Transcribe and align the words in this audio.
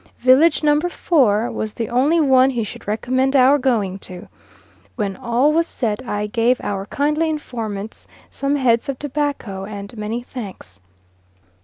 Village 0.17 0.63
number 0.63 0.89
four 0.89 1.51
was 1.51 1.75
the 1.75 1.87
only 1.87 2.19
one 2.19 2.49
he 2.49 2.63
should 2.63 2.87
recommend 2.87 3.35
our 3.35 3.59
going 3.59 3.99
to. 3.99 4.27
When 4.95 5.15
all 5.15 5.53
was 5.53 5.67
said, 5.67 6.01
I 6.01 6.25
gave 6.25 6.59
our 6.61 6.87
kindly 6.87 7.29
informants 7.29 8.07
some 8.31 8.55
heads 8.55 8.89
of 8.89 8.97
tobacco 8.97 9.65
and 9.65 9.95
many 9.95 10.23
thanks. 10.23 10.79